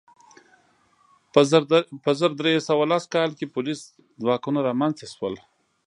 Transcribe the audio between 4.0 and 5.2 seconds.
ځواکونه رامنځته